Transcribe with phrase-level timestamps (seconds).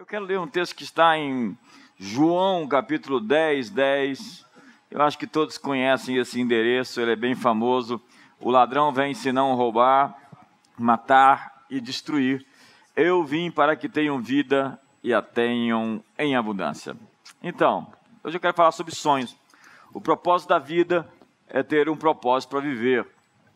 [0.00, 1.54] Eu quero ler um texto que está em
[1.98, 4.46] João, capítulo 10, 10.
[4.90, 8.00] Eu acho que todos conhecem esse endereço, ele é bem famoso.
[8.40, 10.16] O ladrão vem senão roubar,
[10.78, 12.46] matar e destruir.
[12.96, 16.96] Eu vim para que tenham vida e a tenham em abundância.
[17.42, 17.86] Então,
[18.24, 19.36] hoje eu quero falar sobre sonhos.
[19.92, 21.06] O propósito da vida
[21.46, 23.06] é ter um propósito para viver.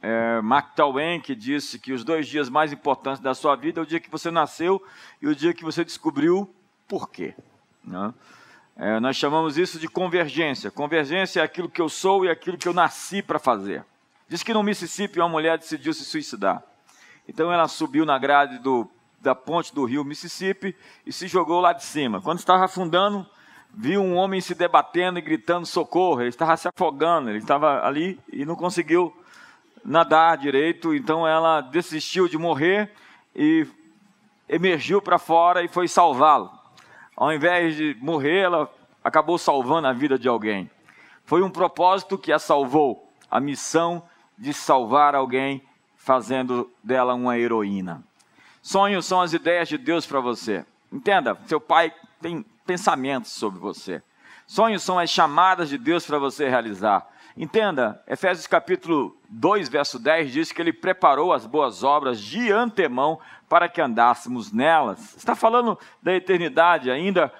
[0.06, 3.82] É, Mark Twain que disse que os dois dias mais importantes da sua vida é
[3.82, 4.84] o dia que você nasceu
[5.22, 6.54] e o dia que você descobriu
[6.86, 7.34] por quê.
[7.82, 8.12] Né?
[8.76, 10.70] É, nós chamamos isso de convergência.
[10.70, 13.82] Convergência é aquilo que eu sou e aquilo que eu nasci para fazer.
[14.28, 16.62] Diz que no Mississippi uma mulher decidiu se suicidar.
[17.26, 18.86] Então ela subiu na grade do,
[19.22, 22.20] da ponte do rio Mississippi e se jogou lá de cima.
[22.20, 23.26] Quando estava afundando,
[23.72, 26.20] viu um homem se debatendo e gritando socorro.
[26.20, 29.16] Ele estava se afogando, ele estava ali e não conseguiu
[29.84, 30.94] nadar direito.
[30.94, 32.90] Então ela desistiu de morrer
[33.34, 33.66] e
[34.48, 36.50] emergiu para fora e foi salvá-lo.
[37.16, 38.70] Ao invés de morrer, ela
[39.02, 40.70] acabou salvando a vida de alguém.
[41.24, 44.02] Foi um propósito que a salvou, a missão
[44.36, 45.62] de salvar alguém,
[45.96, 48.02] fazendo dela uma heroína.
[48.60, 50.64] Sonhos são as ideias de Deus para você.
[50.92, 54.02] Entenda, seu pai tem pensamentos sobre você.
[54.46, 57.06] Sonhos são as chamadas de Deus para você realizar.
[57.36, 63.18] Entenda, Efésios capítulo 2, verso 10 diz que ele preparou as boas obras de antemão
[63.48, 65.16] para que andássemos nelas.
[65.16, 67.32] Está falando da eternidade ainda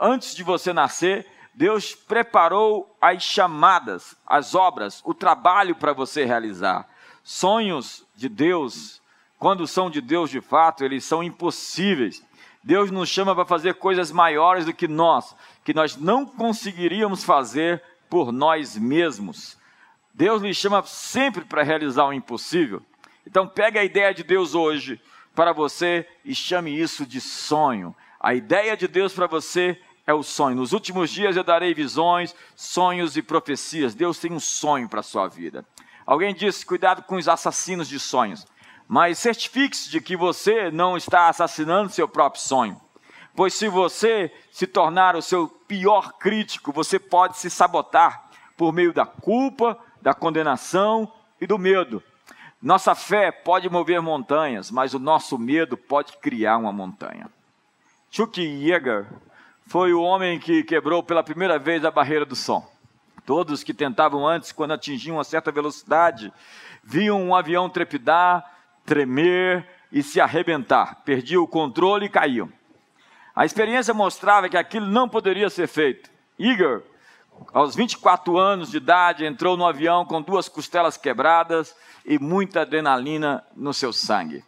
[0.00, 6.88] antes de você nascer, Deus preparou as chamadas, as obras, o trabalho para você realizar.
[7.22, 9.00] Sonhos de Deus,
[9.38, 12.22] quando são de Deus de fato, eles são impossíveis.
[12.62, 17.82] Deus nos chama para fazer coisas maiores do que nós, que nós não conseguiríamos fazer
[18.14, 19.58] por nós mesmos.
[20.14, 22.80] Deus lhe chama sempre para realizar o impossível.
[23.26, 25.00] Então pegue a ideia de Deus hoje
[25.34, 27.92] para você e chame isso de sonho.
[28.20, 29.76] A ideia de Deus para você
[30.06, 30.54] é o sonho.
[30.54, 33.96] Nos últimos dias eu darei visões, sonhos e profecias.
[33.96, 35.66] Deus tem um sonho para a sua vida.
[36.06, 38.46] Alguém disse: cuidado com os assassinos de sonhos
[38.86, 42.78] mas certifique-se de que você não está assassinando seu próprio sonho.
[43.36, 48.92] Pois se você se tornar o seu pior crítico, você pode se sabotar por meio
[48.92, 52.02] da culpa, da condenação e do medo.
[52.62, 57.28] Nossa fé pode mover montanhas, mas o nosso medo pode criar uma montanha.
[58.10, 59.06] Chuck Yeager
[59.66, 62.64] foi o homem que quebrou pela primeira vez a barreira do som.
[63.26, 66.32] Todos que tentavam antes, quando atingiam uma certa velocidade,
[66.82, 68.44] viam um avião trepidar,
[68.84, 71.02] tremer e se arrebentar.
[71.04, 72.52] Perdiam o controle e caíam.
[73.34, 76.08] A experiência mostrava que aquilo não poderia ser feito.
[76.38, 76.82] Igor,
[77.52, 81.74] aos 24 anos de idade, entrou no avião com duas costelas quebradas
[82.04, 84.44] e muita adrenalina no seu sangue.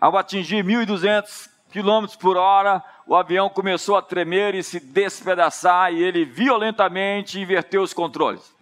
[0.00, 6.02] Ao atingir 1.200 km por hora, o avião começou a tremer e se despedaçar e
[6.02, 8.54] ele violentamente inverteu os controles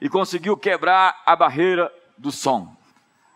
[0.00, 2.74] e conseguiu quebrar a barreira do som.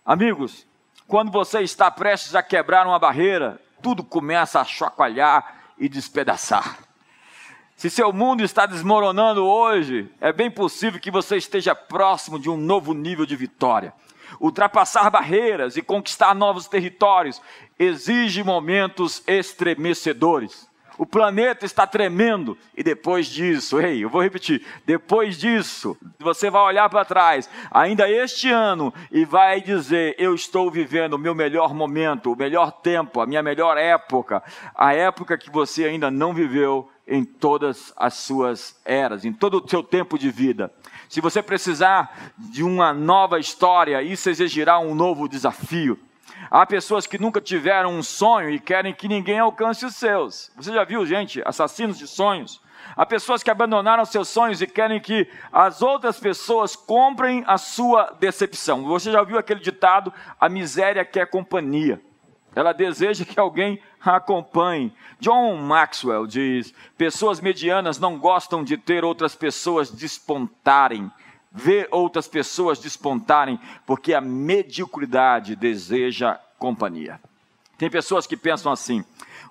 [0.05, 0.67] Amigos,
[1.07, 6.79] quando você está prestes a quebrar uma barreira, tudo começa a chacoalhar e despedaçar.
[7.77, 12.57] Se seu mundo está desmoronando hoje, é bem possível que você esteja próximo de um
[12.57, 13.93] novo nível de vitória.
[14.41, 17.41] Ultrapassar barreiras e conquistar novos territórios
[17.79, 20.69] exige momentos estremecedores.
[20.99, 22.57] O planeta está tremendo.
[22.77, 28.11] E depois disso, ei, eu vou repetir: depois disso, você vai olhar para trás, ainda
[28.11, 33.21] este ano, e vai dizer: Eu estou vivendo o meu melhor momento, o melhor tempo,
[33.21, 34.43] a minha melhor época,
[34.75, 39.69] a época que você ainda não viveu em todas as suas eras, em todo o
[39.69, 40.73] seu tempo de vida.
[41.09, 45.99] Se você precisar de uma nova história, isso exigirá um novo desafio.
[46.51, 50.51] Há pessoas que nunca tiveram um sonho e querem que ninguém alcance os seus.
[50.57, 52.61] Você já viu, gente, assassinos de sonhos?
[52.97, 58.17] Há pessoas que abandonaram seus sonhos e querem que as outras pessoas comprem a sua
[58.21, 58.85] decepção.
[58.85, 62.01] Você já viu aquele ditado: a miséria quer companhia.
[62.55, 64.95] Ela deseja que alguém a acompanhe.
[65.21, 71.11] John Maxwell diz: pessoas medianas não gostam de ter outras pessoas despontarem
[71.57, 77.19] ver outras pessoas despontarem, porque a mediocridade deseja companhia.
[77.79, 79.03] Tem pessoas que pensam assim: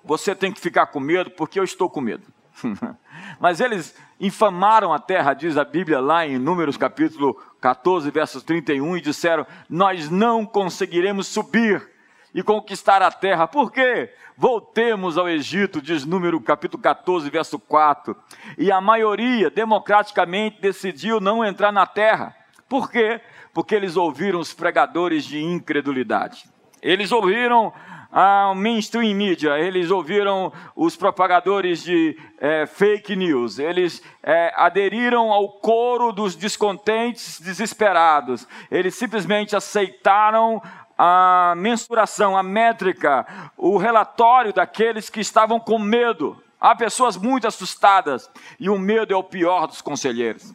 [0.04, 2.22] você tem que ficar com medo porque eu estou com medo.
[3.40, 8.96] Mas eles infamaram a terra, diz a Bíblia lá em Números capítulo 14, versos 31,
[8.96, 11.95] e disseram: Nós não conseguiremos subir
[12.36, 13.48] e conquistar a terra.
[13.48, 14.12] Por quê?
[14.36, 18.14] Voltemos ao Egito, diz número capítulo 14, verso 4.
[18.58, 22.36] E a maioria democraticamente decidiu não entrar na terra.
[22.68, 23.22] Por quê?
[23.54, 26.44] Porque eles ouviram os pregadores de incredulidade.
[26.82, 27.72] Eles ouviram
[28.12, 35.48] a mainstream media, eles ouviram os propagadores de é, fake news, eles é, aderiram ao
[35.58, 40.62] coro dos descontentes desesperados, eles simplesmente aceitaram
[40.96, 43.26] a mensuração, a métrica,
[43.56, 46.42] o relatório daqueles que estavam com medo.
[46.60, 50.54] Há pessoas muito assustadas e o medo é o pior dos conselheiros.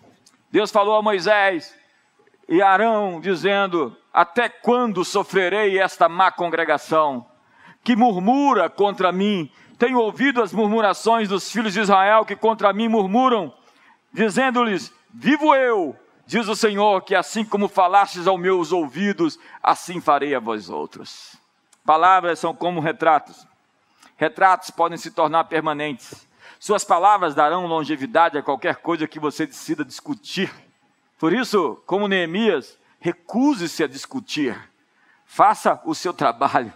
[0.52, 1.76] Deus falou a Moisés
[2.50, 7.26] e Arão, dizendo: Até quando sofrerei esta má congregação?
[7.84, 9.50] que murmura contra mim.
[9.78, 13.54] Tenho ouvido as murmurações dos filhos de Israel que contra mim murmuram,
[14.14, 15.96] dizendo-lhes: Vivo eu,
[16.32, 21.36] diz o Senhor, que assim como falastes aos meus ouvidos, assim farei a vós outros.
[21.86, 23.46] Palavras são como retratos.
[24.16, 26.26] Retratos podem se tornar permanentes.
[26.58, 30.50] Suas palavras darão longevidade a qualquer coisa que você decida discutir.
[31.20, 34.58] Por isso, como Neemias, recuse-se a discutir.
[35.26, 36.72] Faça o seu trabalho.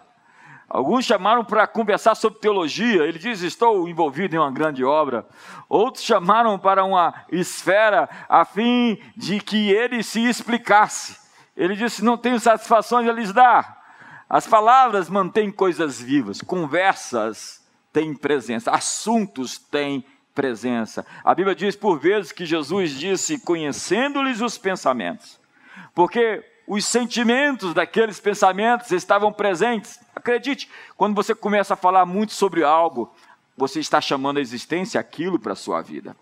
[0.68, 5.26] Alguns chamaram para conversar sobre teologia, ele diz: Estou envolvido em uma grande obra.
[5.70, 11.18] Outros chamaram para uma esfera a fim de que ele se explicasse.
[11.56, 13.84] Ele disse: Não tenho satisfação de lhes dar.
[14.28, 17.64] As palavras mantêm coisas vivas, conversas
[17.94, 20.04] têm presença, assuntos têm
[20.34, 21.06] presença.
[21.24, 25.40] A Bíblia diz por vezes que Jesus disse: Conhecendo-lhes os pensamentos.
[25.94, 30.00] Porque os sentimentos daqueles pensamentos estavam presentes.
[30.16, 33.14] Acredite, quando você começa a falar muito sobre algo,
[33.56, 36.16] você está chamando a existência aquilo para a sua vida.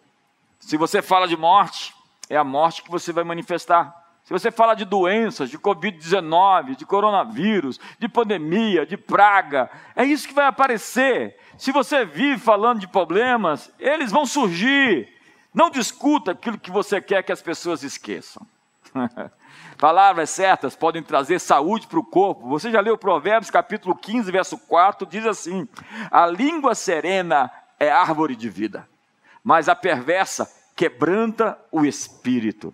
[0.59, 1.93] Se você fala de morte,
[2.29, 4.01] é a morte que você vai manifestar.
[4.23, 10.27] Se você fala de doenças, de Covid-19, de coronavírus, de pandemia, de praga, é isso
[10.27, 11.37] que vai aparecer.
[11.57, 15.09] Se você vive falando de problemas, eles vão surgir.
[15.53, 18.45] Não discuta aquilo que você quer que as pessoas esqueçam.
[19.77, 22.47] Palavras certas podem trazer saúde para o corpo.
[22.49, 25.67] Você já leu Provérbios capítulo 15, verso 4, diz assim:
[26.11, 28.87] A língua serena é árvore de vida,
[29.43, 32.73] mas a perversa quebranta o espírito.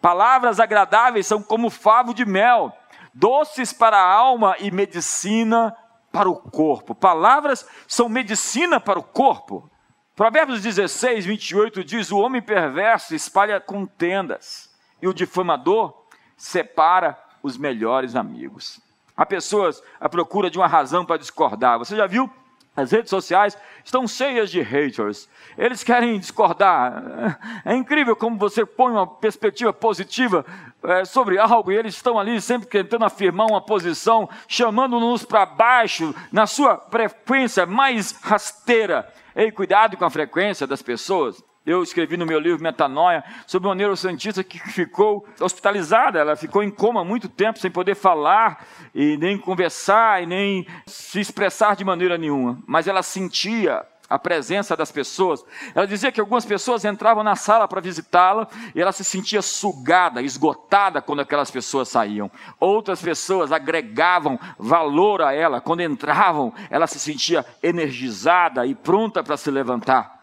[0.00, 2.72] Palavras agradáveis são como favo de mel,
[3.12, 5.76] doces para a alma e medicina
[6.12, 6.94] para o corpo.
[6.94, 9.70] Palavras são medicina para o corpo.
[10.14, 14.67] Provérbios 16, 28 diz: O homem perverso espalha contendas,
[15.00, 15.92] e o difamador
[16.36, 18.80] separa os melhores amigos.
[19.16, 21.78] Há pessoas à procura de uma razão para discordar.
[21.78, 22.30] Você já viu?
[22.76, 25.28] As redes sociais estão cheias de haters.
[25.56, 27.36] Eles querem discordar.
[27.64, 30.46] É incrível como você põe uma perspectiva positiva
[30.84, 36.14] é, sobre algo e eles estão ali sempre tentando afirmar uma posição, chamando-nos para baixo
[36.30, 39.12] na sua frequência mais rasteira.
[39.34, 41.42] Ei, cuidado com a frequência das pessoas.
[41.68, 46.70] Eu escrevi no meu livro Metanoia sobre uma neurocientista que ficou hospitalizada, ela ficou em
[46.70, 52.16] coma muito tempo sem poder falar e nem conversar e nem se expressar de maneira
[52.16, 55.44] nenhuma, mas ela sentia a presença das pessoas.
[55.74, 60.22] Ela dizia que algumas pessoas entravam na sala para visitá-la e ela se sentia sugada,
[60.22, 62.30] esgotada quando aquelas pessoas saíam.
[62.58, 65.60] Outras pessoas agregavam valor a ela.
[65.60, 70.17] Quando entravam, ela se sentia energizada e pronta para se levantar.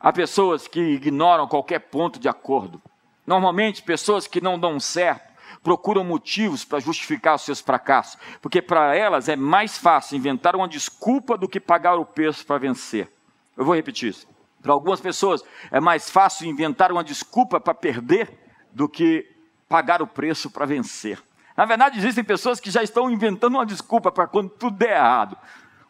[0.00, 2.80] Há pessoas que ignoram qualquer ponto de acordo.
[3.26, 8.94] Normalmente, pessoas que não dão certo procuram motivos para justificar os seus fracassos, porque para
[8.94, 13.10] elas é mais fácil inventar uma desculpa do que pagar o preço para vencer.
[13.56, 14.28] Eu vou repetir isso.
[14.62, 18.32] Para algumas pessoas é mais fácil inventar uma desculpa para perder
[18.72, 19.26] do que
[19.68, 21.20] pagar o preço para vencer.
[21.56, 25.36] Na verdade, existem pessoas que já estão inventando uma desculpa para quando tudo der errado.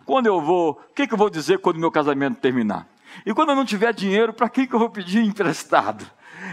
[0.04, 2.86] Quando eu vou, o que, que eu vou dizer quando meu casamento terminar?
[3.24, 6.04] E quando eu não tiver dinheiro, para quem que eu vou pedir emprestado?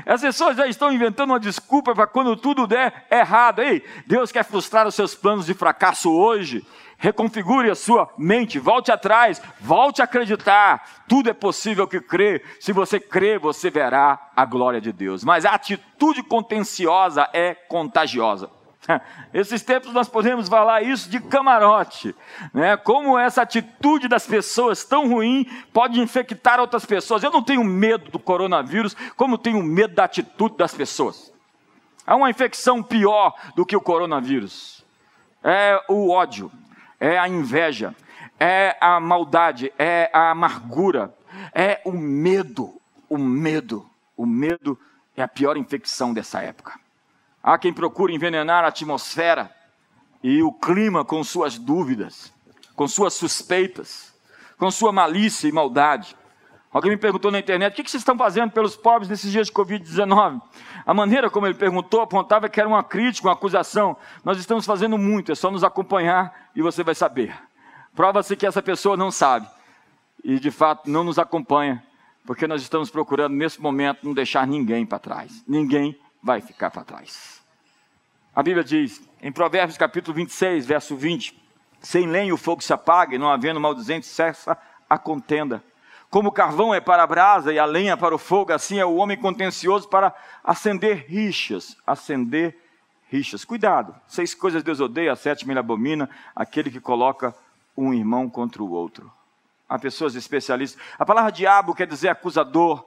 [0.06, 3.62] As pessoas já estão inventando uma desculpa para quando tudo der errado.
[3.62, 6.66] Ei, Deus quer frustrar os seus planos de fracasso hoje.
[6.98, 11.04] Reconfigure a sua mente, volte atrás, volte a acreditar.
[11.08, 12.42] Tudo é possível que crê.
[12.60, 15.24] Se você crê, você verá a glória de Deus.
[15.24, 18.50] Mas a atitude contenciosa é contagiosa.
[19.34, 22.16] Esses tempos nós podemos falar isso de camarote,
[22.54, 22.78] né?
[22.78, 27.24] Como essa atitude das pessoas tão ruim pode infectar outras pessoas.
[27.24, 31.34] Eu não tenho medo do coronavírus, como tenho medo da atitude das pessoas.
[32.06, 34.84] Há uma infecção pior do que o coronavírus.
[35.44, 36.52] É o ódio,
[37.00, 37.96] é a inveja,
[38.40, 41.14] é a maldade, é a amargura,
[41.54, 42.80] é o medo.
[43.10, 43.88] O medo,
[44.18, 44.80] o medo
[45.16, 46.83] é a pior infecção dessa época.
[47.44, 49.54] Há quem procure envenenar a atmosfera
[50.24, 52.32] e o clima com suas dúvidas,
[52.74, 54.14] com suas suspeitas,
[54.58, 56.16] com sua malícia e maldade.
[56.72, 59.54] Alguém me perguntou na internet: o que vocês estão fazendo pelos pobres nesses dias de
[59.54, 60.42] Covid-19?
[60.86, 63.98] A maneira como ele perguntou apontava que era uma crítica, uma acusação.
[64.24, 67.36] Nós estamos fazendo muito, é só nos acompanhar e você vai saber.
[67.94, 69.48] Prova-se que essa pessoa não sabe
[70.24, 71.84] e de fato não nos acompanha,
[72.26, 75.44] porque nós estamos procurando nesse momento não deixar ninguém para trás.
[75.46, 77.44] Ninguém vai ficar para trás.
[78.34, 81.40] A Bíblia diz, em Provérbios capítulo 26, verso 20:
[81.82, 84.58] Sem lenho o fogo se apaga, e não havendo maldizente cessa
[84.90, 85.64] a contenda.
[86.10, 88.86] Como o carvão é para a brasa e a lenha para o fogo, assim é
[88.86, 90.14] o homem contencioso para
[90.44, 91.76] acender rixas.
[91.86, 92.58] Acender
[93.10, 93.44] rixas.
[93.44, 97.36] Cuidado, seis coisas Deus odeia, a sétima ele abomina, aquele que coloca
[97.76, 99.12] um irmão contra o outro.
[99.68, 100.82] Há pessoas especialistas.
[101.00, 102.86] A palavra diabo quer dizer acusador,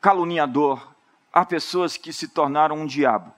[0.00, 0.94] caluniador.
[1.32, 3.32] Há pessoas que se tornaram um diabo.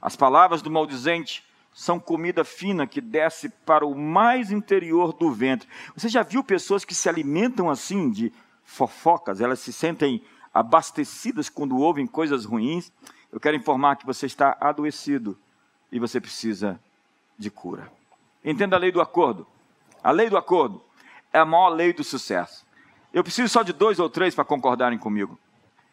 [0.00, 5.68] As palavras do maldizente são comida fina que desce para o mais interior do ventre.
[5.94, 8.32] Você já viu pessoas que se alimentam assim de
[8.64, 9.40] fofocas?
[9.40, 10.22] Elas se sentem
[10.52, 12.92] abastecidas quando ouvem coisas ruins.
[13.32, 15.38] Eu quero informar que você está adoecido
[15.92, 16.80] e você precisa
[17.38, 17.90] de cura.
[18.44, 19.46] Entenda a lei do acordo.
[20.02, 20.82] A lei do acordo
[21.32, 22.66] é a maior lei do sucesso.
[23.12, 25.38] Eu preciso só de dois ou três para concordarem comigo.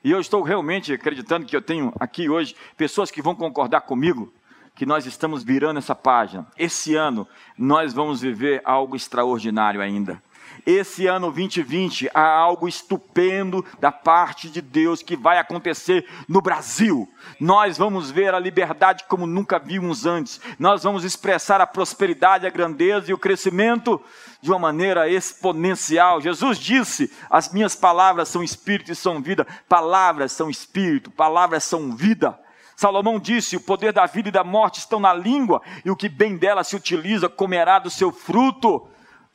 [0.08, 4.34] E eu estou realmente acreditando que eu tenho aqui hoje pessoas que vão concordar comigo
[4.74, 6.48] que nós estamos virando essa página.
[6.58, 10.24] Esse ano nós vamos viver algo extraordinário ainda.
[10.66, 17.08] Esse ano 2020 há algo estupendo da parte de Deus que vai acontecer no Brasil.
[17.40, 20.42] Nós vamos ver a liberdade como nunca vimos antes.
[20.60, 24.02] Nós vamos expressar a prosperidade, a grandeza e o crescimento
[24.42, 26.22] de uma maneira exponencial.
[26.22, 29.48] Jesus disse: As minhas palavras são espírito e são vida.
[29.70, 32.38] Palavras são espírito, palavras são vida.
[32.76, 36.08] Salomão disse: O poder da vida e da morte estão na língua, e o que
[36.08, 38.88] bem dela se utiliza comerá do seu fruto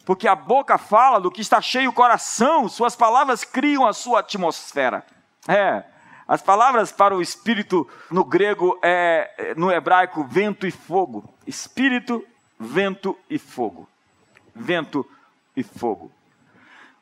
[0.04, 4.20] porque a boca fala do que está cheio o coração, suas palavras criam a sua
[4.20, 5.04] atmosfera.
[5.46, 5.84] É,
[6.26, 11.32] as palavras para o espírito no grego é no hebraico vento e fogo.
[11.46, 12.24] Espírito,
[12.58, 13.88] vento e fogo.
[14.54, 15.08] Vento
[15.56, 16.10] e fogo.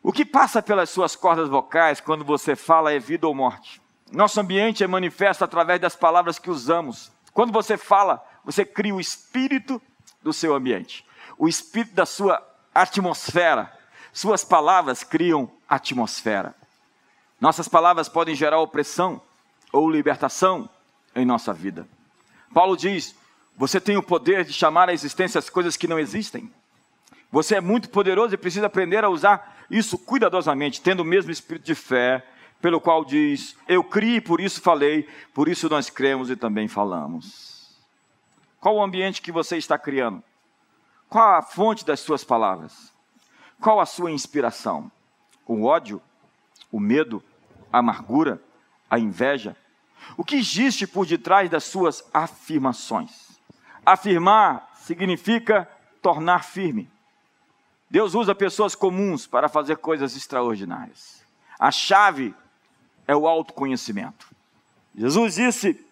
[0.02, 3.80] O que passa pelas suas cordas vocais quando você fala é vida ou morte.
[4.10, 7.12] Nosso ambiente é manifesto através das palavras que usamos.
[7.32, 9.80] Quando você fala, você cria o espírito
[10.22, 11.06] do seu ambiente,
[11.38, 13.72] o espírito da sua atmosfera.
[14.12, 16.54] Suas palavras criam atmosfera.
[17.40, 19.20] Nossas palavras podem gerar opressão
[19.72, 20.68] ou libertação
[21.14, 21.86] em nossa vida.
[22.52, 23.14] Paulo diz:
[23.56, 26.50] você tem o poder de chamar à existência as coisas que não existem.
[27.30, 31.64] Você é muito poderoso e precisa aprender a usar isso cuidadosamente, tendo o mesmo espírito
[31.64, 32.26] de fé,
[32.60, 37.78] pelo qual diz: Eu criei, por isso falei, por isso nós cremos e também falamos.
[38.58, 40.22] Qual o ambiente que você está criando?
[41.10, 42.92] Qual a fonte das suas palavras?
[43.60, 44.90] Qual a sua inspiração?
[45.44, 46.00] O ódio?
[46.70, 47.20] O medo?
[47.72, 48.40] A amargura?
[48.88, 49.56] A inveja?
[50.16, 53.40] O que existe por detrás das suas afirmações?
[53.84, 55.68] Afirmar significa
[56.00, 56.88] tornar firme.
[57.90, 61.24] Deus usa pessoas comuns para fazer coisas extraordinárias.
[61.58, 62.32] A chave
[63.06, 64.28] é o autoconhecimento.
[64.94, 65.84] Jesus disse: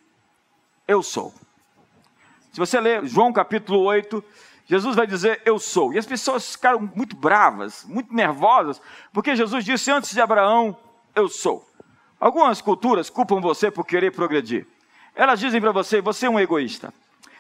[0.87, 1.35] Eu sou.
[2.53, 4.25] Se você ler João capítulo 8,
[4.69, 5.95] Jesus vai dizer, eu sou.
[5.95, 8.81] E as pessoas ficaram muito bravas, muito nervosas,
[9.15, 10.77] porque Jesus disse antes de Abraão,
[11.15, 11.67] eu sou.
[12.21, 14.67] Algumas culturas culpam você por querer progredir.
[15.15, 16.93] Elas dizem para você, você é um egoísta.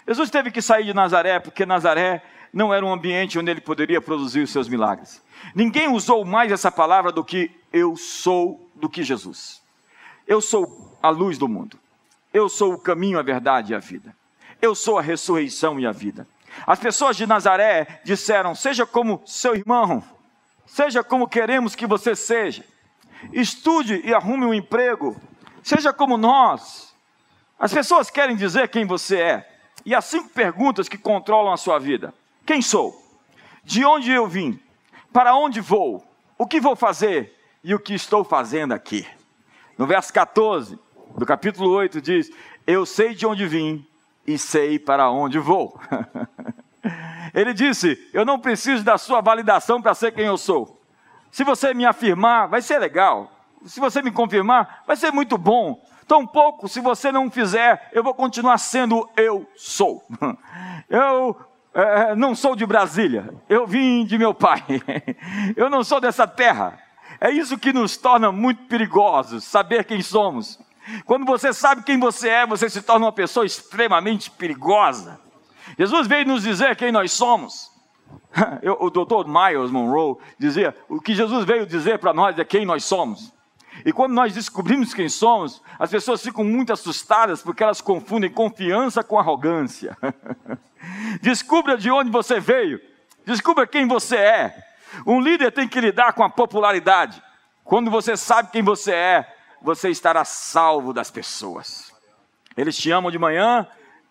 [0.06, 4.00] Jesus teve que sair de Nazaré, porque Nazaré não era um ambiente onde ele poderia
[4.00, 5.22] produzir os seus milagres.
[5.54, 9.60] Ninguém usou mais essa palavra do que eu sou do que Jesus.
[10.26, 11.78] Eu sou a luz do mundo.
[12.32, 14.16] Eu sou o caminho, a verdade e a vida.
[14.62, 16.26] Eu sou a ressurreição e a vida.
[16.66, 20.02] As pessoas de Nazaré disseram: Seja como seu irmão,
[20.66, 22.64] seja como queremos que você seja,
[23.32, 25.20] estude e arrume um emprego,
[25.62, 26.94] seja como nós.
[27.58, 31.78] As pessoas querem dizer quem você é, e há cinco perguntas que controlam a sua
[31.78, 32.94] vida: Quem sou?
[33.64, 34.60] De onde eu vim?
[35.12, 36.04] Para onde vou?
[36.36, 37.34] O que vou fazer?
[37.64, 39.06] E o que estou fazendo aqui?
[39.76, 40.78] No verso 14
[41.16, 42.30] do capítulo 8 diz:
[42.66, 43.87] Eu sei de onde vim
[44.28, 45.80] e sei para onde vou.
[47.34, 50.80] Ele disse: Eu não preciso da sua validação para ser quem eu sou.
[51.30, 53.32] Se você me afirmar, vai ser legal.
[53.64, 55.82] Se você me confirmar, vai ser muito bom.
[56.06, 60.02] Tão pouco, se você não fizer, eu vou continuar sendo eu sou.
[60.88, 61.36] Eu
[61.74, 64.64] é, não sou de Brasília, eu vim de meu pai.
[65.54, 66.78] Eu não sou dessa terra.
[67.20, 70.58] É isso que nos torna muito perigosos, saber quem somos.
[71.04, 75.20] Quando você sabe quem você é, você se torna uma pessoa extremamente perigosa.
[75.78, 77.70] Jesus veio nos dizer quem nós somos.
[78.62, 82.64] Eu, o doutor Myers Monroe dizia: o que Jesus veio dizer para nós é quem
[82.64, 83.32] nós somos.
[83.84, 89.04] E quando nós descobrimos quem somos, as pessoas ficam muito assustadas porque elas confundem confiança
[89.04, 89.96] com arrogância.
[91.20, 92.80] Descubra de onde você veio,
[93.24, 94.64] descubra quem você é,
[95.04, 97.22] Um líder tem que lidar com a popularidade.
[97.64, 101.92] Quando você sabe quem você é, você estará salvo das pessoas.
[102.56, 103.66] Eles te amam de manhã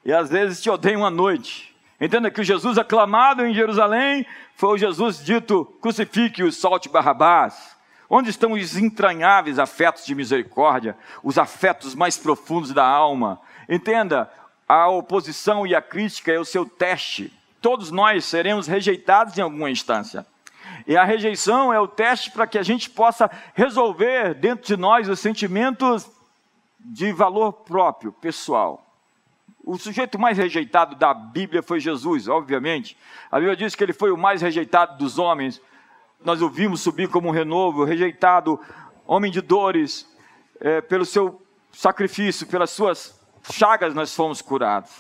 [0.06, 1.75] e às vezes te odeiam à noite.
[2.00, 4.25] Entenda que o Jesus aclamado em Jerusalém
[4.56, 7.75] foi o Jesus dito: crucifique o solte Barrabás.
[8.10, 13.42] Onde estão os entranháveis afetos de misericórdia, os afetos mais profundos da alma?
[13.68, 14.32] Entenda,
[14.68, 17.34] a oposição e a crítica é o seu teste.
[17.62, 20.25] Todos nós seremos rejeitados em alguma instância.
[20.88, 25.10] E a rejeição é o teste para que a gente possa resolver dentro de nós
[25.10, 26.10] os sentimentos
[26.79, 28.82] de valor próprio, pessoal.
[29.65, 32.98] O sujeito mais rejeitado da Bíblia foi Jesus, obviamente.
[33.29, 35.62] A Bíblia diz que ele foi o mais rejeitado dos homens.
[36.24, 38.58] Nós o vimos subir como um renovo, rejeitado,
[39.06, 40.10] homem de dores,
[40.62, 43.20] é, pelo seu sacrifício, pelas suas
[43.51, 44.91] chagas nós fomos curados.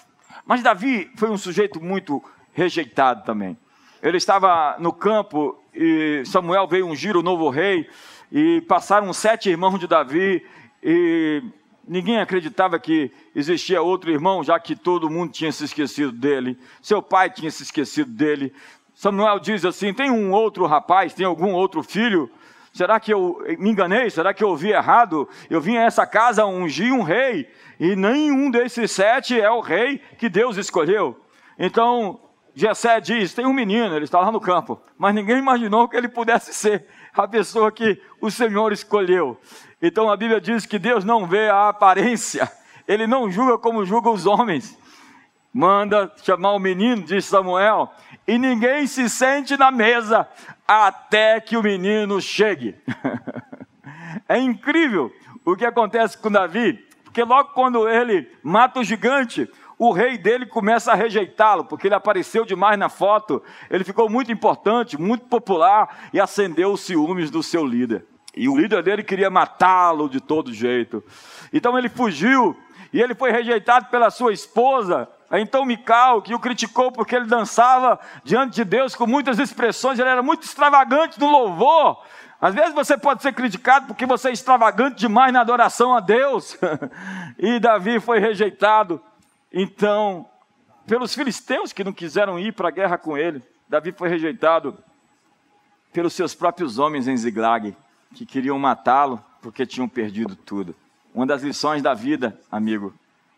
[0.45, 3.57] Mas Davi foi um sujeito muito rejeitado também.
[4.01, 7.89] Ele estava no campo e Samuel veio ungir o novo rei
[8.31, 10.45] e passaram sete irmãos de Davi
[10.83, 11.43] e
[11.87, 16.59] Ninguém acreditava que existia outro irmão, já que todo mundo tinha se esquecido dele.
[16.81, 18.53] Seu pai tinha se esquecido dele.
[18.93, 22.29] Samuel diz assim: tem um outro rapaz, tem algum outro filho?
[22.73, 24.09] Será que eu me enganei?
[24.09, 25.29] Será que eu ouvi errado?
[25.49, 27.49] Eu vim a essa casa ungir um rei,
[27.79, 31.17] e nenhum desses sete é o rei que Deus escolheu.
[31.57, 32.19] Então,
[32.57, 36.09] Jessé diz: tem um menino, ele está lá no campo, mas ninguém imaginou que ele
[36.09, 39.39] pudesse ser a pessoa que o Senhor escolheu.
[39.79, 42.51] Então a Bíblia diz que Deus não vê a aparência,
[42.87, 44.75] ele não julga como julga os homens.
[45.53, 47.91] Manda chamar o menino, diz Samuel,
[48.27, 50.27] e ninguém se sente na mesa
[50.67, 52.75] até que o menino chegue.
[54.27, 55.13] é incrível
[55.45, 56.73] o que acontece com Davi,
[57.03, 59.47] porque logo quando ele mata o gigante,
[59.79, 64.31] o rei dele começa a rejeitá-lo, porque ele apareceu demais na foto, ele ficou muito
[64.31, 68.05] importante, muito popular e acendeu os ciúmes do seu líder.
[68.35, 71.03] E o líder dele queria matá-lo de todo jeito.
[71.53, 72.55] Então ele fugiu
[72.91, 75.07] e ele foi rejeitado pela sua esposa.
[75.31, 80.09] Então Mical, que o criticou porque ele dançava diante de Deus com muitas expressões, ele
[80.09, 82.03] era muito extravagante no louvor.
[82.39, 86.57] Às vezes você pode ser criticado porque você é extravagante demais na adoração a Deus.
[87.37, 89.01] e Davi foi rejeitado.
[89.51, 90.27] Então,
[90.85, 94.77] pelos filisteus que não quiseram ir para a guerra com ele, Davi foi rejeitado
[95.91, 97.75] pelos seus próprios homens em Ziglag
[98.13, 100.75] que queriam matá-lo porque tinham perdido tudo.
[101.13, 102.93] Uma das lições da vida, amigo,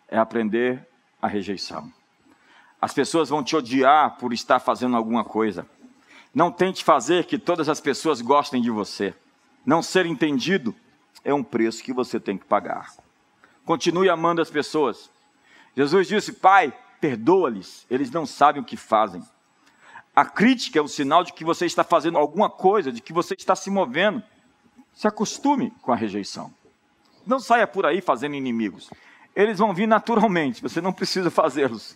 [0.08, 0.88] é aprender
[1.22, 1.92] a rejeição.
[2.82, 5.68] As pessoas vão te odiar por estar fazendo alguma coisa.
[6.34, 9.14] Não tente fazer que todas as pessoas gostem de você.
[9.66, 10.76] Não ser entendido
[11.24, 12.94] é um preço que você tem que pagar.
[13.66, 15.10] Continue amando as pessoas.
[15.80, 19.24] Jesus disse: Pai, perdoa-lhes, eles não sabem o que fazem.
[20.14, 23.34] A crítica é o sinal de que você está fazendo alguma coisa, de que você
[23.34, 24.22] está se movendo.
[24.94, 26.54] Se acostume com a rejeição.
[27.26, 28.90] Não saia por aí fazendo inimigos.
[29.34, 31.96] Eles vão vir naturalmente, você não precisa fazê-los.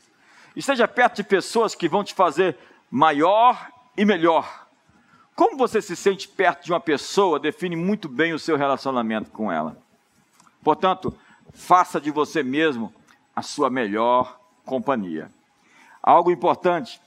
[0.56, 2.58] Esteja perto de pessoas que vão te fazer
[2.90, 4.66] maior e melhor.
[5.36, 9.52] Como você se sente perto de uma pessoa define muito bem o seu relacionamento com
[9.52, 9.78] ela.
[10.64, 11.14] Portanto,
[11.52, 12.94] faça de você mesmo
[13.36, 15.30] a sua melhor companhia.
[16.02, 17.00] Algo importante,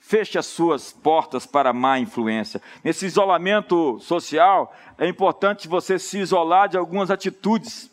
[0.00, 2.62] feche as suas portas para má influência.
[2.82, 7.90] Nesse isolamento social, é importante você se isolar de algumas atitudes,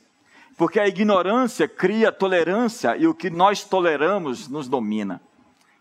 [0.57, 5.21] porque a ignorância cria tolerância e o que nós toleramos nos domina.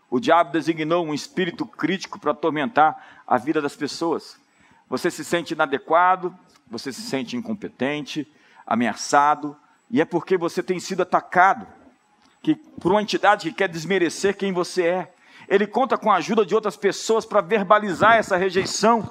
[0.09, 4.37] O diabo designou um espírito crítico para atormentar a vida das pessoas.
[4.89, 6.35] Você se sente inadequado,
[6.67, 8.27] você se sente incompetente,
[8.67, 9.55] ameaçado,
[9.89, 11.65] e é porque você tem sido atacado
[12.45, 15.11] que, por uma entidade que quer desmerecer quem você é
[15.47, 19.09] ele conta com a ajuda de outras pessoas para verbalizar essa rejeição.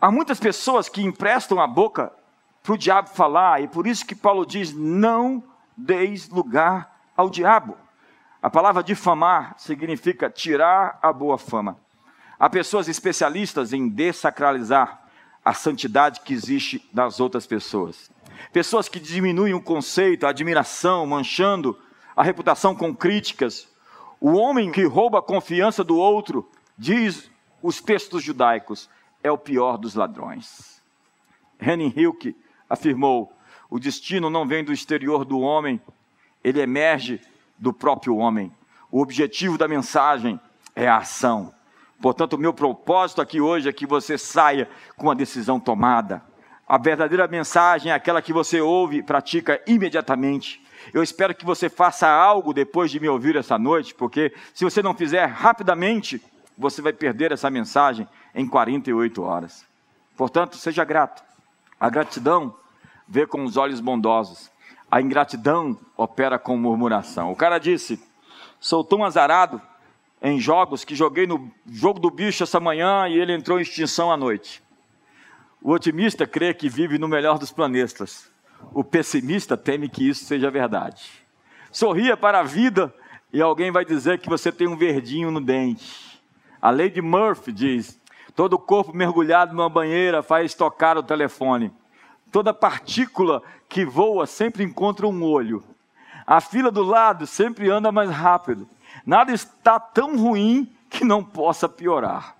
[0.00, 2.12] Há muitas pessoas que emprestam a boca
[2.62, 5.42] para o diabo falar, e por isso que Paulo diz: não
[5.76, 7.76] deis lugar ao diabo.
[8.42, 11.78] A palavra difamar significa tirar a boa fama.
[12.38, 15.02] Há pessoas especialistas em desacralizar
[15.44, 18.10] a santidade que existe nas outras pessoas.
[18.52, 21.78] Pessoas que diminuem o conceito, a admiração, manchando
[22.16, 23.68] a reputação com críticas,
[24.18, 27.30] o homem que rouba a confiança do outro, diz
[27.62, 28.88] os textos judaicos,
[29.22, 30.82] é o pior dos ladrões.
[31.60, 32.34] Henning Hilke
[32.68, 33.32] afirmou:
[33.68, 35.80] o destino não vem do exterior do homem,
[36.42, 37.20] ele emerge
[37.58, 38.52] do próprio homem.
[38.90, 40.40] O objetivo da mensagem
[40.74, 41.52] é a ação.
[42.00, 46.22] Portanto, o meu propósito aqui hoje é que você saia com a decisão tomada.
[46.68, 50.65] A verdadeira mensagem é aquela que você ouve e pratica imediatamente.
[50.92, 54.82] Eu espero que você faça algo depois de me ouvir essa noite, porque se você
[54.82, 56.22] não fizer rapidamente,
[56.56, 59.66] você vai perder essa mensagem em 48 horas.
[60.16, 61.22] Portanto, seja grato.
[61.78, 62.54] A gratidão
[63.06, 64.50] vê com os olhos bondosos.
[64.90, 67.30] A ingratidão opera com murmuração.
[67.30, 68.00] O cara disse:
[68.58, 69.60] Sou tão azarado
[70.22, 74.10] em jogos que joguei no jogo do bicho essa manhã e ele entrou em extinção
[74.10, 74.62] à noite.
[75.60, 78.30] O otimista crê que vive no melhor dos planetas.
[78.72, 81.10] O pessimista teme que isso seja verdade.
[81.72, 82.92] Sorria para a vida
[83.32, 86.20] e alguém vai dizer que você tem um verdinho no dente.
[86.60, 88.00] A de Murphy diz:
[88.34, 91.72] todo corpo mergulhado numa banheira faz tocar o telefone.
[92.32, 95.62] Toda partícula que voa sempre encontra um olho.
[96.26, 98.68] A fila do lado sempre anda mais rápido.
[99.04, 102.36] Nada está tão ruim que não possa piorar.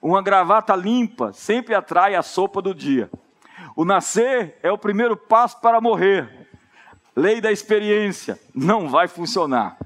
[0.00, 3.10] Uma gravata limpa sempre atrai a sopa do dia.
[3.74, 6.48] O nascer é o primeiro passo para morrer.
[7.14, 9.76] Lei da experiência, não vai funcionar.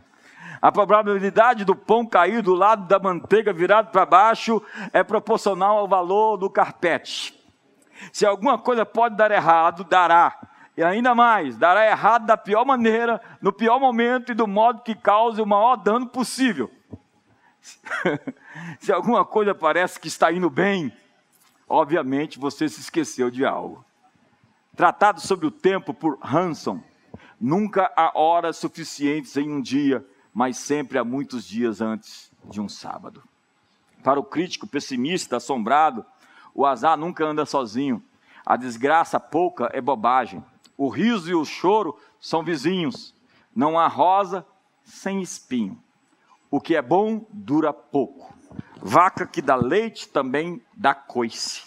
[0.61, 5.89] A probabilidade do pão cair do lado da manteiga virado para baixo é proporcional ao
[5.89, 7.39] valor do carpete.
[8.13, 10.37] Se alguma coisa pode dar errado, dará.
[10.77, 14.95] E ainda mais, dará errado da pior maneira, no pior momento e do modo que
[14.95, 16.71] cause o maior dano possível.
[18.79, 20.93] Se alguma coisa parece que está indo bem,
[21.69, 23.85] obviamente você se esqueceu de algo.
[24.77, 26.83] Tratado sobre o tempo por Hanson,
[27.41, 32.69] nunca há horas suficientes em um dia, mas sempre há muitos dias antes de um
[32.69, 33.23] sábado.
[34.03, 36.05] Para o crítico pessimista, assombrado,
[36.55, 38.03] o azar nunca anda sozinho.
[38.45, 40.45] A desgraça pouca é bobagem.
[40.77, 43.15] O riso e o choro são vizinhos.
[43.55, 44.47] Não há rosa
[44.85, 45.83] sem espinho.
[46.51, 48.36] O que é bom dura pouco.
[48.81, 51.65] Vaca que dá leite também dá coice.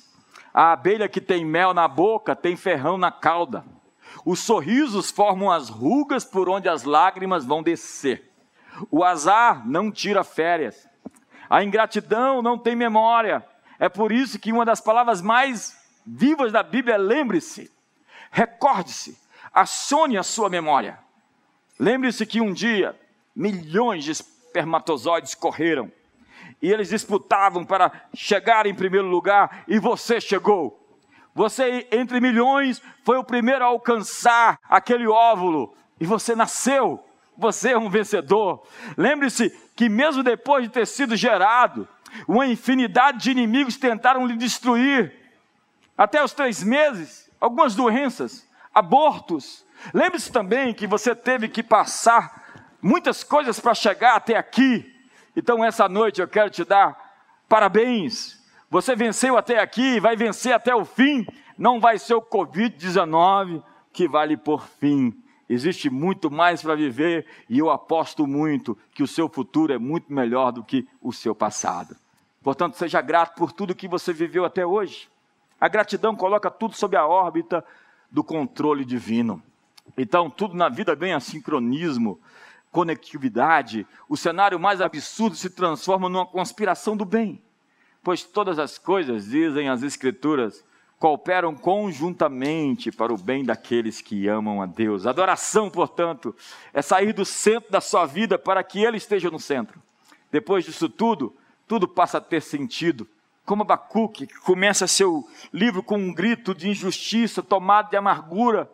[0.54, 3.64] A abelha que tem mel na boca tem ferrão na cauda.
[4.26, 8.32] Os sorrisos formam as rugas por onde as lágrimas vão descer.
[8.90, 10.88] O azar não tira férias.
[11.50, 13.46] A ingratidão não tem memória.
[13.80, 17.72] É por isso que uma das palavras mais vivas da Bíblia é lembre-se.
[18.32, 19.18] Recorde-se,
[19.54, 21.00] acione a sua memória.
[21.80, 23.00] Lembre-se que um dia
[23.36, 25.92] milhões de espermatozoides correram
[26.62, 30.78] e eles disputavam para chegar em primeiro lugar e você chegou.
[31.34, 37.04] Você, entre milhões, foi o primeiro a alcançar aquele óvulo e você nasceu.
[37.38, 38.64] Você é um vencedor.
[38.98, 41.88] Lembre-se que, mesmo depois de ter sido gerado,
[42.28, 45.14] uma infinidade de inimigos tentaram lhe destruir.
[45.98, 49.66] Até os três meses, algumas doenças, abortos.
[49.94, 54.94] Lembre-se também que você teve que passar muitas coisas para chegar até aqui.
[55.40, 57.16] Então, essa noite eu quero te dar
[57.48, 58.38] parabéns.
[58.70, 61.26] Você venceu até aqui, vai vencer até o fim.
[61.58, 65.18] Não vai ser o Covid-19 que vai lhe por fim.
[65.48, 70.12] Existe muito mais para viver e eu aposto muito que o seu futuro é muito
[70.12, 71.96] melhor do que o seu passado.
[72.44, 75.08] Portanto, seja grato por tudo que você viveu até hoje.
[75.60, 77.64] A gratidão coloca tudo sob a órbita
[78.12, 79.42] do controle divino.
[79.98, 82.20] Então, tudo na vida ganha sincronismo,
[82.72, 83.86] conectividade.
[84.08, 87.42] O cenário mais absurdo se transforma numa conspiração do bem.
[88.04, 90.64] Pois todas as coisas, dizem as Escrituras,
[90.98, 95.08] cooperam conjuntamente para o bem daqueles que amam a Deus.
[95.08, 96.36] Adoração, portanto,
[96.74, 99.82] é sair do centro da sua vida para que Ele esteja no centro.
[100.32, 101.36] Depois disso tudo,
[101.68, 103.08] tudo passa a ter sentido
[103.46, 108.70] como Abacuque, que começa seu livro com um grito de injustiça, tomado de amargura,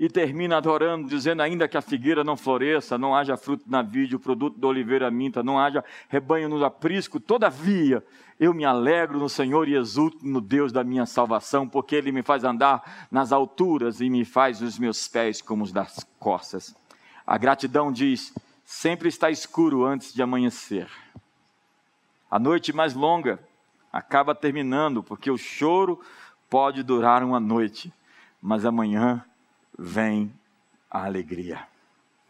[0.00, 4.16] e termina adorando, dizendo: ainda que a figueira não floresça, não haja fruto na vide,
[4.16, 8.02] o produto da oliveira minta, não haja rebanho no aprisco, todavia
[8.40, 12.22] eu me alegro no Senhor e exulto no Deus da minha salvação, porque Ele me
[12.22, 16.74] faz andar nas alturas e me faz os meus pés como os das costas.
[17.26, 18.32] A gratidão diz:
[18.64, 20.88] sempre está escuro antes de amanhecer.
[22.30, 23.38] A noite mais longa
[23.92, 26.00] acaba terminando, porque o choro
[26.48, 27.92] pode durar uma noite,
[28.40, 29.22] mas amanhã
[29.80, 30.30] vem
[30.90, 31.66] a alegria.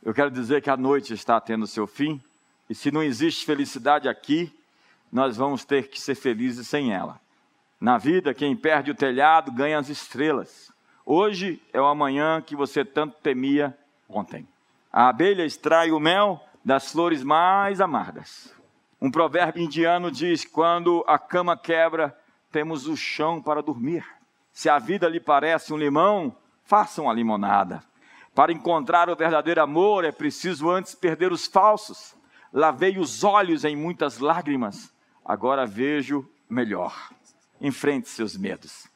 [0.00, 2.22] Eu quero dizer que a noite está tendo seu fim,
[2.68, 4.56] e se não existe felicidade aqui,
[5.12, 7.20] nós vamos ter que ser felizes sem ela.
[7.80, 10.72] Na vida, quem perde o telhado ganha as estrelas.
[11.04, 13.76] Hoje é o amanhã que você tanto temia
[14.08, 14.46] ontem.
[14.92, 18.54] A abelha extrai o mel das flores mais amargas.
[19.00, 22.16] Um provérbio indiano diz: quando a cama quebra,
[22.52, 24.06] temos o chão para dormir.
[24.52, 26.36] Se a vida lhe parece um limão,
[26.70, 27.82] faça uma limonada.
[28.32, 32.14] Para encontrar o verdadeiro amor, é preciso antes perder os falsos.
[32.52, 37.10] Lavei os olhos em muitas lágrimas, agora vejo melhor.
[37.60, 38.88] Enfrente seus medos.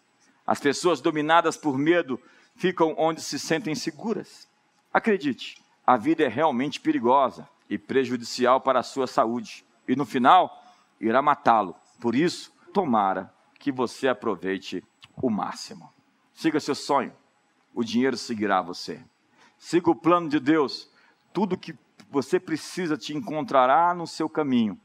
[0.47, 2.21] As pessoas dominadas por medo
[2.55, 4.49] ficam onde se sentem seguras.
[4.93, 9.65] Acredite, a vida é realmente perigosa e prejudicial para a sua saúde.
[9.89, 10.63] E no final,
[11.01, 11.75] irá matá-lo.
[12.01, 14.85] Por isso, tomara que você aproveite
[15.21, 15.93] o máximo.
[16.33, 17.13] Siga seu sonho,
[17.75, 19.01] o dinheiro seguirá você.
[19.59, 20.89] Siga o plano de Deus,
[21.33, 21.75] tudo que
[22.11, 24.79] você precisa te encontrará no seu caminho.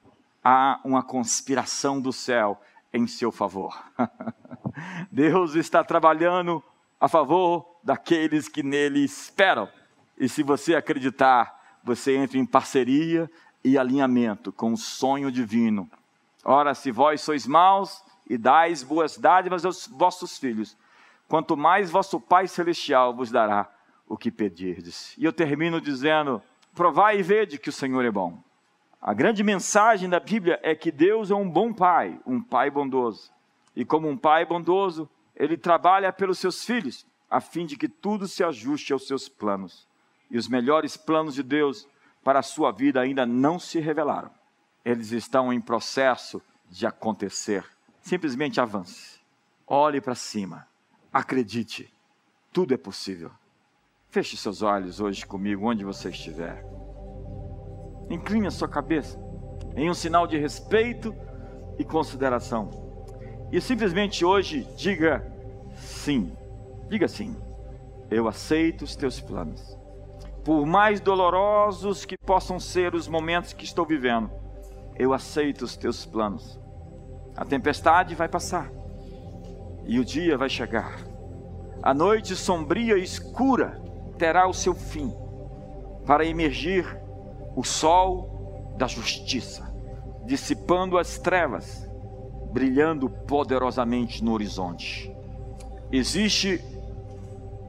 [0.43, 2.59] Há uma conspiração do céu
[2.91, 3.77] em seu favor.
[5.11, 6.63] Deus está trabalhando
[6.99, 9.69] a favor daqueles que nele esperam.
[10.17, 13.29] E se você acreditar, você entra em parceria
[13.63, 15.89] e alinhamento com o sonho divino.
[16.43, 20.77] Ora, se vós sois maus e dais boas dádivas aos vossos filhos,
[21.29, 23.71] quanto mais vosso Pai Celestial vos dará
[24.07, 25.15] o que pedirdes.
[25.17, 26.41] E eu termino dizendo:
[26.73, 28.43] provai e vede que o Senhor é bom.
[28.99, 33.31] A grande mensagem da Bíblia é que Deus é um bom pai, um pai bondoso.
[33.73, 38.27] E como um pai bondoso, ele trabalha pelos seus filhos, a fim de que tudo
[38.27, 39.87] se ajuste aos seus planos.
[40.29, 41.87] E os melhores planos de Deus
[42.23, 44.31] para a sua vida ainda não se revelaram.
[44.83, 47.63] Eles estão em processo de acontecer.
[48.01, 49.19] Simplesmente avance.
[49.65, 50.68] Olhe para cima.
[51.11, 51.91] Acredite.
[52.53, 53.31] Tudo é possível.
[54.09, 56.63] Feche seus olhos hoje comigo, onde você estiver.
[58.11, 59.19] Incline a sua cabeça
[59.75, 61.15] em um sinal de respeito
[61.79, 62.69] e consideração.
[63.51, 65.25] E simplesmente hoje diga
[65.75, 66.31] sim.
[66.89, 67.35] Diga sim.
[68.11, 69.77] Eu aceito os teus planos.
[70.43, 74.29] Por mais dolorosos que possam ser os momentos que estou vivendo,
[74.95, 76.59] eu aceito os teus planos.
[77.35, 78.78] A tempestade vai passar
[79.89, 80.99] e o dia vai chegar.
[81.81, 83.81] A noite sombria e escura
[84.19, 85.11] terá o seu fim,
[86.05, 86.85] para emergir
[87.55, 89.73] o sol da justiça,
[90.25, 91.89] dissipando as trevas,
[92.53, 95.11] brilhando poderosamente no horizonte.
[95.91, 96.63] Existe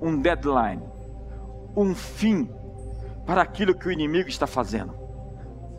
[0.02, 0.82] um deadline,
[1.74, 2.50] um fim
[3.24, 4.92] para aquilo que o inimigo está fazendo.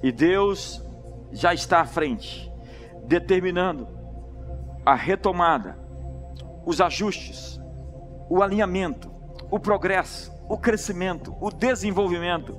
[0.01, 0.83] E Deus
[1.31, 2.51] já está à frente,
[3.05, 3.87] determinando
[4.83, 5.80] a retomada,
[6.65, 7.59] os ajustes,
[8.29, 9.11] o alinhamento,
[9.49, 12.55] o progresso, o crescimento, o desenvolvimento.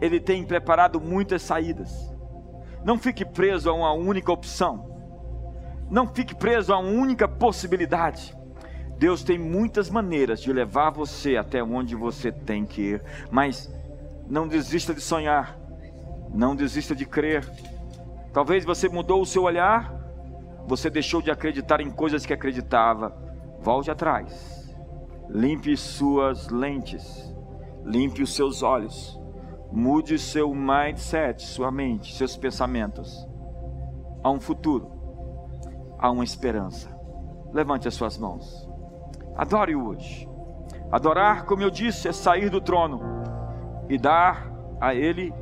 [0.00, 2.14] Ele tem preparado muitas saídas.
[2.84, 4.88] Não fique preso a uma única opção.
[5.90, 8.36] Não fique preso a uma única possibilidade.
[8.98, 13.72] Deus tem muitas maneiras de levar você até onde você tem que ir, mas
[14.28, 15.56] não desista de sonhar,
[16.34, 17.48] não desista de crer.
[18.32, 19.97] Talvez você mudou o seu olhar,
[20.68, 23.16] você deixou de acreditar em coisas que acreditava.
[23.60, 24.76] Volte atrás,
[25.28, 27.34] limpe suas lentes,
[27.84, 29.18] limpe os seus olhos,
[29.72, 33.26] mude seu mindset, sua mente, seus pensamentos.
[34.22, 34.92] Há um futuro,
[35.98, 36.96] há uma esperança.
[37.52, 38.68] Levante as suas mãos,
[39.34, 40.28] adore hoje.
[40.92, 43.00] Adorar, como eu disse, é sair do trono
[43.88, 44.50] e dar
[44.80, 45.32] a Ele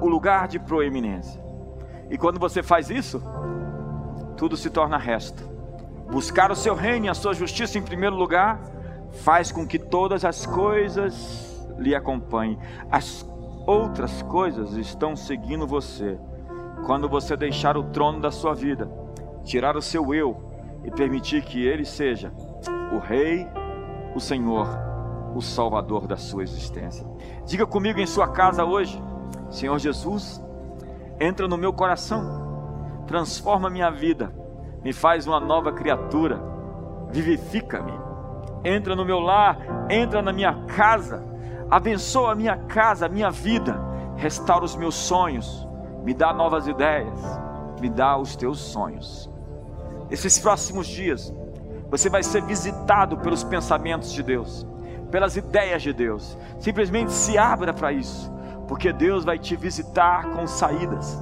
[0.00, 1.42] o lugar de proeminência.
[2.10, 3.22] E quando você faz isso,
[4.34, 5.48] tudo se torna resto.
[6.10, 8.60] Buscar o seu reino e a sua justiça em primeiro lugar
[9.22, 12.58] faz com que todas as coisas lhe acompanhem.
[12.90, 13.26] As
[13.66, 16.18] outras coisas estão seguindo você.
[16.86, 18.90] Quando você deixar o trono da sua vida,
[19.42, 20.52] tirar o seu eu
[20.84, 22.32] e permitir que ele seja
[22.92, 23.48] o rei,
[24.14, 24.68] o Senhor
[25.34, 27.04] o Salvador da sua existência.
[27.44, 29.02] Diga comigo em sua casa hoje:
[29.50, 30.42] Senhor Jesus,
[31.20, 32.43] entra no meu coração,
[33.06, 34.32] transforma minha vida,
[34.82, 36.40] me faz uma nova criatura,
[37.10, 37.92] vivifica-me.
[38.64, 39.58] Entra no meu lar,
[39.90, 41.22] entra na minha casa,
[41.70, 43.80] abençoa a minha casa, a minha vida,
[44.16, 45.68] restaura os meus sonhos,
[46.02, 47.18] me dá novas ideias,
[47.80, 49.30] me dá os teus sonhos.
[50.10, 51.34] Esses próximos dias,
[51.90, 54.66] você vai ser visitado pelos pensamentos de Deus
[55.14, 56.36] pelas ideias de Deus.
[56.58, 58.32] Simplesmente se abra para isso,
[58.66, 61.16] porque Deus vai te visitar com saídas,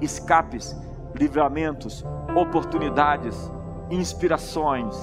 [0.00, 0.76] escapes,
[1.18, 3.52] livramentos, oportunidades,
[3.90, 4.96] inspirações.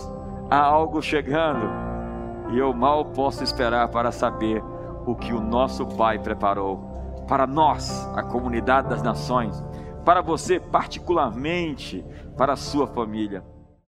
[0.49, 1.65] Há algo chegando
[2.51, 4.63] e eu mal posso esperar para saber
[5.05, 6.91] o que o nosso Pai preparou
[7.27, 9.63] para nós, a comunidade das nações,
[10.03, 12.05] para você particularmente,
[12.37, 13.43] para a sua família.